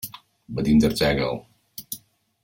[0.59, 1.37] Venim d'Arsèguel.